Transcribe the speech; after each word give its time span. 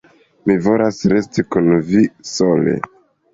Mi 0.45 0.53
volas 0.67 1.01
resti 1.13 1.45
kun 1.57 1.69
vi 1.91 2.01
sole. 2.31 2.75